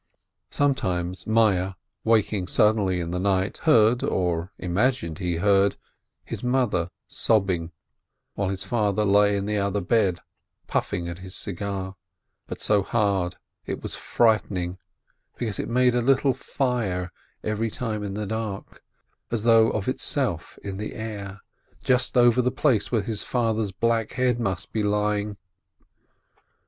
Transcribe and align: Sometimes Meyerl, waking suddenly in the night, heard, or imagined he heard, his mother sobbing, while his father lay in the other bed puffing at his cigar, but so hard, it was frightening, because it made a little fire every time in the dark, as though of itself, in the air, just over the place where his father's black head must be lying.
Sometimes 0.49 1.27
Meyerl, 1.27 1.75
waking 2.03 2.47
suddenly 2.47 2.99
in 2.99 3.11
the 3.11 3.19
night, 3.19 3.57
heard, 3.69 4.01
or 4.01 4.51
imagined 4.57 5.19
he 5.19 5.35
heard, 5.35 5.75
his 6.23 6.43
mother 6.43 6.89
sobbing, 7.07 7.71
while 8.33 8.49
his 8.49 8.63
father 8.63 9.05
lay 9.05 9.37
in 9.37 9.45
the 9.45 9.59
other 9.59 9.79
bed 9.79 10.17
puffing 10.65 11.07
at 11.07 11.19
his 11.19 11.35
cigar, 11.35 11.95
but 12.47 12.59
so 12.59 12.81
hard, 12.81 13.35
it 13.67 13.83
was 13.83 13.93
frightening, 13.93 14.79
because 15.37 15.59
it 15.59 15.69
made 15.69 15.93
a 15.93 16.01
little 16.01 16.33
fire 16.33 17.11
every 17.43 17.69
time 17.69 18.01
in 18.01 18.15
the 18.15 18.25
dark, 18.25 18.81
as 19.29 19.43
though 19.43 19.69
of 19.69 19.87
itself, 19.87 20.57
in 20.63 20.77
the 20.77 20.95
air, 20.95 21.41
just 21.83 22.17
over 22.17 22.41
the 22.41 22.49
place 22.49 22.91
where 22.91 23.03
his 23.03 23.21
father's 23.21 23.71
black 23.71 24.13
head 24.13 24.39
must 24.39 24.73
be 24.73 24.81
lying. 24.81 25.37